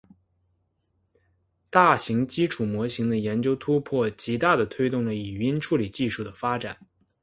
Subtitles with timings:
[1.69, 6.75] 大型基础模型的研究突破，极大地推动了语音处理技术的发展。